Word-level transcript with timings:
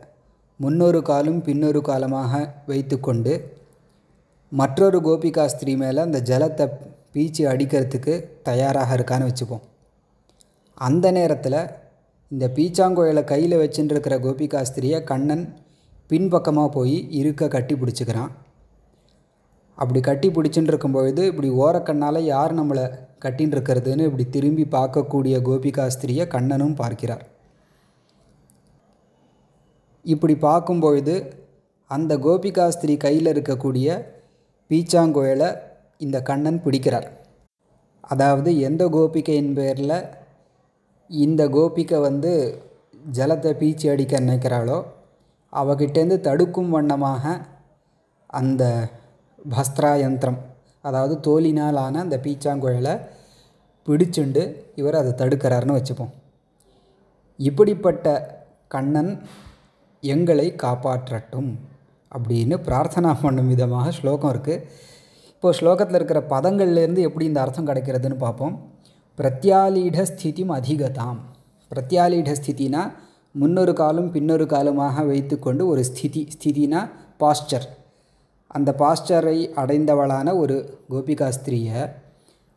முன்னொரு 0.57 1.01
காலும் 1.01 1.41
பின்னொரு 1.41 1.81
காலமாக 1.81 2.53
வைத்துக்கொண்டு 2.67 3.63
மற்றொரு 4.51 5.01
கோபிகா 5.01 5.45
ஸ்திரீ 5.45 5.75
மேலே 5.75 6.01
அந்த 6.01 6.19
ஜலத்தை 6.19 6.69
பீச்சி 7.13 7.45
அடிக்கிறதுக்கு 7.45 8.41
தயாராக 8.43 8.95
இருக்கான்னு 8.95 9.31
வச்சுப்போம். 9.31 9.61
அந்த 10.73 11.11
நேரத்தில் 11.11 11.69
இந்த 12.29 12.47
பீச்சாங்கோயிலை 12.47 13.23
கையில் 13.23 13.57
வச்சுட்டுருக்கிற 13.57 14.19
கோபிகா 14.19 14.65
ஸ்திரியை 14.73 15.03
கண்ணன் 15.03 15.53
பின்பக்கமாக 16.07 16.69
போய் 16.69 17.09
இருக்க 17.09 17.47
கட்டி 17.47 17.75
பிடிச்சிக்கிறான். 17.75 18.31
அப்படி 19.75 19.99
கட்டி 19.99 20.29
பிடிச்சின்னு 20.29 21.25
இப்படி 21.25 21.49
ஓரக்கண்ணால் 21.49 22.19
யார் 22.19 22.59
நம்மளை 22.59 22.89
கட்டின்னு 23.21 23.55
இருக்கிறதுன்னு 23.55 24.03
இப்படி 24.03 24.29
திரும்பி 24.29 24.63
பார்க்கக்கூடிய 24.63 25.41
கோபிகா 25.41 25.89
ஸ்திரியை 25.99 26.27
கண்ணனும் 26.27 26.75
பார்க்கிறார். 26.75 27.25
இப்படி 30.01 30.35
பார்க்கும்பொழுது 30.35 31.43
அந்த 31.87 32.17
கோபிகா 32.17 32.67
ஸ்திரீ 32.67 32.97
கையில் 32.97 33.25
இருக்கக்கூடிய 33.25 34.13
பீச்சாங்குழலை 34.69 35.49
இந்த 35.97 36.17
கண்ணன் 36.29 36.63
பிடிக்கிறார். 36.65 37.07
அதாவது 38.13 38.49
எந்த 38.67 38.83
கோபிகையின் 38.95 39.53
பேரில் 39.53 39.97
இந்த 41.09 41.41
கோபிகை 41.55 41.97
வந்து 42.07 42.31
ஜலத்தை 43.17 43.51
பீச்சி 43.61 43.85
அடிக்க 43.93 44.19
நினைக்கிறாளோ 44.19 44.77
அவகிட்டேருந்து 45.53 46.17
தடுக்கும் 46.27 46.73
வண்ணமாக 46.75 47.33
அந்த 48.39 48.63
பஸ்திரா 49.53 49.91
யந்திரம் 50.03 50.39
அதாவது 50.81 51.15
தோலினால் 51.27 51.79
ஆன 51.83 51.99
அந்த 52.05 52.17
பீச்சாங்குழலை 52.25 52.93
பிடிச்சுண்டு 53.87 54.43
இவர் 54.75 54.99
அதை 55.01 55.11
தடுக்கிறாருன்னு 55.21 55.77
வச்சுப்போம். 55.77 56.13
இப்படிப்பட்ட 57.39 58.07
கண்ணன் 58.67 59.11
எங்களை 60.03 60.47
காப்பாற்றட்டும். 60.63 61.51
அப்படின்னு 62.11 62.55
பிரார்த்தனா 62.67 63.11
பண்ணும் 63.21 63.51
விதமாக 63.53 63.91
ஸ்லோகம் 63.99 64.31
இருக்குது 64.33 64.65
இப்போது 65.33 65.57
ஸ்லோகத்தில் 65.59 65.97
இருக்கிற 65.99 66.19
பதங்கள்லேருந்து 66.33 67.01
எப்படி 67.07 67.25
இந்த 67.29 67.39
அர்த்தம் 67.41 67.67
கிடைக்கிறதுன்னு 67.69 68.17
பார்ப்போம். 68.25 68.53
பிரத்யாலீட 69.17 69.97
ஸ்திதிம் 70.11 70.53
அதிகதாம். 70.59 71.19
பிரத்யாலீட 71.71 72.31
ஸ்திதினா 72.39 72.83
முன்னொரு 73.35 73.73
காலும் 73.73 74.09
பின்னொரு 74.15 74.45
காலமாக 74.53 75.03
வைத்துக்கொண்டு 75.11 75.63
ஒரு 75.67 75.81
ஸ்திதி 75.89 76.21
ஸ்திதினா 76.35 76.81
பாஸ்டர். 77.17 77.67
அந்த 78.47 78.69
பாஸ்டரை 78.81 79.37
அடைந்தவளான 79.61 80.27
ஒரு 80.41 80.57
கோபிகா 80.91 81.29
ஸ்திரீயை 81.37 81.81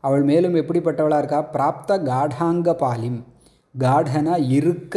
அவள் 0.04 0.24
மேலும் 0.30 0.54
எப்படிப்பட்டவளாக 0.54 1.22
இருக்கா? 1.22 1.40
பிராப்த 1.54 1.96
காடாங்க 2.10 2.70
பாலிம். 2.82 3.18
காடனா 3.74 4.34
இருக்க 4.56 4.96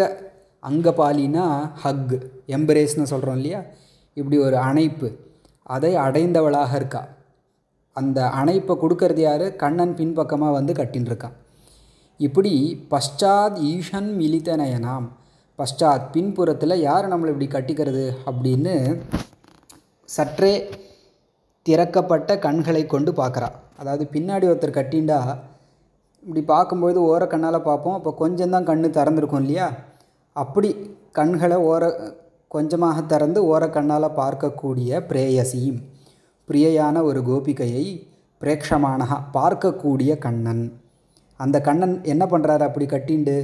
அங்கபாலினா 0.63 1.45
ஹக் 1.83 2.13
எம்பரேஸ்னு 2.57 3.11
சொல்கிறோம் 3.13 3.37
இல்லையா? 3.39 3.61
இப்படி 4.13 4.37
ஒரு 4.37 4.57
அணைப்பு. 4.57 5.09
அதை 5.63 5.95
அடைந்தவளாக 5.95 6.75
இருக்கா? 6.75 7.07
அந்த 7.93 8.19
அணைப்பை 8.27 8.75
கொடுக்கறது 8.81 9.19
யார்? 9.19 9.55
கண்ணன் 9.55 9.95
பின்பக்கமாக 9.95 10.51
வந்து 10.51 10.73
கட்டின்ருக்கான் 10.73 11.37
இப்படி 12.17 12.53
பஷ்டாத் 12.89 13.57
ஈஷன் 13.71 14.09
மிலித்தனயனாம். 14.21 15.07
பஷ்டாத் 15.57 16.11
பின்புறத்தில் 16.11 16.81
யார் 16.81 17.07
நம்மளை 17.09 17.41
இப்படி 17.41 17.47
கட்டிக்கிறது? 17.47 18.03
அப்படின்னு 18.25 19.01
சற்றே 20.03 20.69
திறக்கப்பட்ட 21.69 22.39
கண்களை 22.39 22.85
கொண்டு 22.85 23.11
பார்க்குறா. 23.11 23.49
அதாவது 23.77 24.07
பின்னாடி 24.11 24.45
ஒருத்தர் 24.51 24.77
கட்டின்டா 24.79 25.19
இப்படி 26.23 26.41
பார்க்கும்பொழுது 26.41 26.99
ஓர 27.01 27.27
கண்ணால் 27.27 27.61
பார்ப்போம். 27.61 27.93
அப்போ 27.93 28.29
கொஞ்சம்தான் 28.29 28.63
கண் 28.63 28.85
திறந்துருக்கும் 28.85 29.39
இல்லையா? 29.39 29.71
அப்படி 30.33 30.69
கண்களை 31.11 31.57
ஓர 31.57 32.13
கொஞ்சமாக 32.53 33.01
திறந்து 33.01 33.39
ஓர 33.51 33.63
கண்ணால் 33.69 34.15
பார்க்கக்கூடிய 34.19 34.99
பிரேயசியும் 35.09 35.81
பிரியையான 36.47 37.01
ஒரு 37.09 37.19
கோபிகையை 37.27 37.83
பிரேக்ஷமானகா 38.41 39.17
பார்க்கக்கூடிய 39.33 40.11
கண்ணன். 40.25 40.63
அந்த 41.39 41.57
கண்ணன் 41.67 41.93
என்ன 42.03 42.23
பண்ணுறாரு 42.31 42.63
அப்படி 42.67 42.85
கட்டிண்டு? 42.85 43.35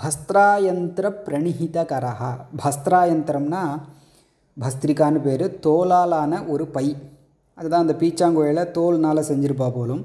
பஸ்திராயந்திர 0.00 1.06
பிரணிஹித 1.26 1.78
கரஹா. 1.92 2.32
பஸ்திராயந்திரம்னா 2.62 3.62
பஸ்திரிக்கான்னு 4.56 5.20
பேர் 5.26 5.44
தோலாலான 5.66 6.42
ஒரு 6.46 6.66
பை. 6.76 6.86
அதுதான் 7.58 7.84
அந்த 7.86 7.94
பீச்சாங்குழையில் 8.02 8.72
தோல்னால் 8.78 9.28
செஞ்சுருப்பா 9.30 9.68
போலும். 9.74 10.02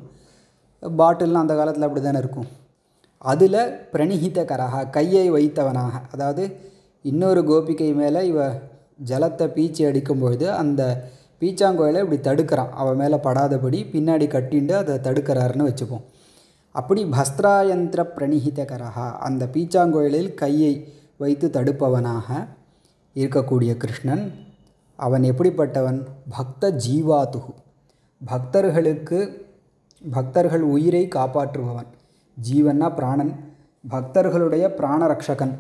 பாட்டில்லாம் 0.83 1.44
அந்த 1.45 1.56
காலத்தில் 1.56 1.88
அப்படி 1.88 2.03
தானே 2.06 2.18
இருக்கும். 2.18 2.50
அதில் 3.31 3.62
பிரணிஹித 3.94 4.39
கரஹா 4.51 4.81
கையை 4.89 5.27
வைத்தவனாக 5.31 6.01
அதாவது 6.13 6.44
இன்னொரு 7.06 7.42
கோபிகை 7.42 7.94
மேலே 7.94 8.28
இவ 8.28 8.54
ஜலத்தை 9.06 9.46
பீச்சி 9.48 9.86
அடிக்கும்பொழுது 9.86 10.46
அந்த 10.48 11.10
பீச்சாங்கோயிலை 11.40 12.12
இப்படி 12.12 12.18
தடுக்கிறான். 12.18 12.69
அவன் 12.69 12.96
மேலே 12.96 13.16
படாதபடி 13.16 13.80
பின்னாடி 13.84 14.25
கட்டிண்டு 14.28 14.72
அதை 14.72 14.96
தடுக்கிறாருன்னு 14.96 15.68
வச்சுப்போம். 15.69 16.02
அப்படி 16.72 17.04
பஸ்திராயந்திர 17.04 18.06
பிரணிகிதகரகா 18.16 19.12
அந்த 19.12 19.46
பீச்சாங்கோயிலில் 19.46 20.34
கையை 20.34 20.94
வைத்து 21.18 21.50
தடுப்பவனாக 21.54 22.48
இருக்கக்கூடிய 23.16 23.78
கிருஷ்ணன் 23.78 24.31
அவன் 24.96 25.22
எப்படிப்பட்டவன்? 25.22 26.04
பக்த 26.30 26.72
ஜீவாத்துகு 26.88 27.54
பக்தர்களுக்கு 28.25 29.46
பக்தர்கள் 30.12 30.62
உயிரை 30.62 31.07
காப்பாற்றுபவன். 31.07 31.92
ஜீவன்னா 32.52 32.96
பிராணன். 32.96 33.34
பக்தர்களுடைய 33.88 34.74
பிராணரக்ஷகன். 34.78 35.56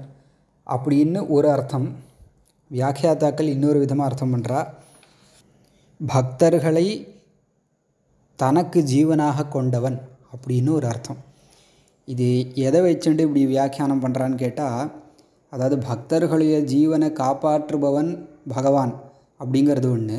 அப்படின்னு 0.67 1.19
ஒரு 1.35 1.47
அர்த்தம். 1.55 1.87
வியாக்கியாத்தாக்கள் 2.75 3.53
இன்னொரு 3.55 3.79
விதமாக 3.83 4.07
அர்த்தம் 4.09 4.33
பண்ணுறா 4.33 4.59
பக்தர்களை 5.99 6.85
தனக்கு 8.39 8.79
ஜீவனாக 8.93 9.47
கொண்டவன் 9.47 9.97
அப்படின்னு 10.33 10.71
ஒரு 10.77 10.87
அர்த்தம். 10.93 11.19
இது 12.07 12.27
எதை 12.67 12.79
வச்சுட்டு 12.85 13.25
இப்படி 13.27 13.43
வியாக்கியானம் 13.45 14.01
பண்ணுறான்னு 14.03 14.41
கேட்டால் 14.43 14.89
அதாவது 15.53 15.77
பக்தர்களுடைய 15.89 16.55
ஜீவனை 16.73 17.09
காப்பாற்றுபவன் 17.21 18.09
பகவான் 18.53 18.93
அப்படிங்கிறது 19.39 19.89
ஒன்று 19.91 20.17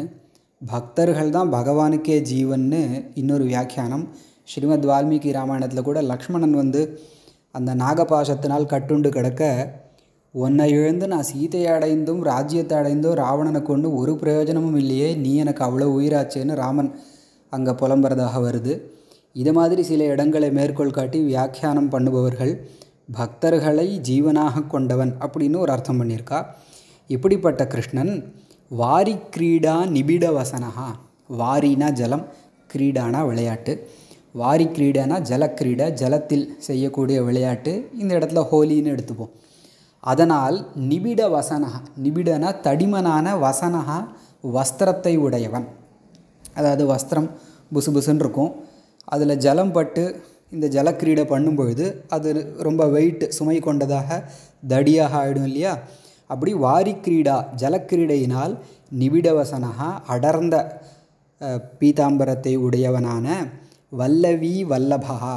பக்தர்கள் 0.62 1.34
தான் 1.36 1.52
பகவானுக்கே 1.56 2.16
ஜீவன்னு 2.30 2.80
இன்னொரு 3.14 3.44
வியாக்கியானம். 3.44 4.04
ஸ்ரீமத் 4.44 4.88
வால்மீகி 4.90 5.30
ராமாயணத்தில் 5.36 5.88
கூட 5.88 6.00
லக்ஷ்மணன் 6.02 6.56
வந்து 6.62 6.82
அந்த 7.54 7.70
நாகபாசத்தினால் 7.74 8.70
கட்டுண்டு 8.72 9.08
கிடக்க 9.08 9.42
உன்னை 10.44 10.64
இழந்து 10.76 11.06
நான் 11.12 11.26
சீதையை 11.28 11.68
அடைந்தும் 11.74 12.22
ராஜ்யத்தை 12.30 12.74
அடைந்தும் 12.78 13.14
ராவணனை 13.20 13.60
கொண்டு 13.68 13.88
ஒரு 14.00 14.12
பிரயோஜனமும் 14.22 14.78
இல்லையே. 14.80 15.08
நீ 15.24 15.30
எனக்கு 15.42 15.62
அவ்வளோ 15.66 15.86
உயிராச்சேன்னு 15.98 16.54
ராமன் 16.62 16.90
அங்கே 17.52 17.72
புலம்புறதாக 17.80 18.40
வருது. 18.46 18.74
இது 19.42 19.52
மாதிரி 19.58 19.82
சில 19.90 20.04
இடங்களை 20.14 20.48
மேற்கோள் 20.58 20.96
காட்டி 20.98 21.18
வியாக்கியானம் 21.30 21.88
பண்ணுபவர்கள் 21.94 22.52
பக்தர்களை 23.18 23.86
ஜீவனாக 24.08 24.64
கொண்டவன் 24.74 25.12
அப்படின்னு 25.24 25.58
ஒரு 25.64 25.72
அர்த்தம் 25.76 26.00
பண்ணியிருக்கா. 26.00 26.40
இப்படிப்பட்ட 27.14 27.64
கிருஷ்ணன் 27.72 28.12
வாரி 28.82 29.16
கிரீடா 29.34 29.74
நிபிட 29.96 30.26
வசனஹா 30.38 30.88
வாரினா 31.40 31.90
ஜலம் 32.00 32.26
கிரீடானா 32.72 33.20
விளையாட்டு. 33.30 33.74
வாரி 34.42 34.68
கிரீடானா 34.76 35.16
ஜலக்கிரீடா 35.30 35.88
ஜலத்தில் 36.02 36.46
செய்யக்கூடிய 36.68 37.18
விளையாட்டு. 37.30 37.74
இந்த 38.02 38.12
இடத்துல 38.18 38.42
ஹோலின்னு 38.52 38.94
எடுத்துப்போம். 38.94 39.34
அதனால் 40.12 40.56
நிபிட 40.90 41.20
வசனஹா 41.36 41.80
நிபிடன 42.04 42.52
தடிமனான 42.66 43.26
வசனஹா 43.44 43.98
வஸ்திரத்தை 44.56 45.14
உடையவன். 45.26 45.66
அதாவது 46.58 46.84
வஸ்திரம் 46.92 47.28
புசு 47.74 47.90
புசுன்னு 47.96 48.22
இருக்கும். 48.24 48.52
அதில் 49.14 49.40
ஜலம் 49.44 49.74
பட்டு 49.76 50.02
இந்த 50.54 50.66
ஜலக்கிரீடை 50.76 51.24
பண்ணும்பொழுது 51.32 51.86
அது 52.16 52.28
ரொம்ப 52.66 52.82
வெயிட் 52.96 53.24
சுமை 53.36 53.56
கொண்டதாக 53.66 54.18
தடியாக 54.72 55.12
ஆகிடும் 55.20 55.48
இல்லையா? 55.50 55.72
அப்படி 56.32 56.52
வாரிக்கிரீடா 56.66 57.36
ஜலக்கிரீடையினால் 57.62 58.54
நிபிடவசனகா 59.00 59.88
அடர்ந்த 60.14 60.56
பீதாம்பரத்தை 61.80 62.52
உடையவனான 62.66 63.26
வல்லவி 64.00 64.54
வல்லபா 64.72 65.32